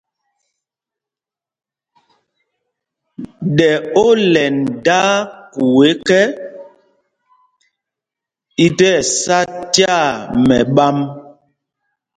Ɗɛ 3.55 3.69
olɛnd 4.05 4.61
daa 4.85 5.11
kuu 5.53 5.79
ekɛ́, 5.89 6.23
i 8.65 8.67
tí 8.77 8.87
ɛsá 8.99 9.37
tyaa 9.73 10.05
mɛɓám. 10.47 10.97